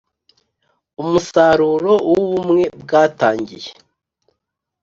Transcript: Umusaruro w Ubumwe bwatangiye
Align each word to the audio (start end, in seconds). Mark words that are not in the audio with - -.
Umusaruro 1.01 1.93
w 2.11 2.13
Ubumwe 2.23 2.63
bwatangiye 2.81 3.69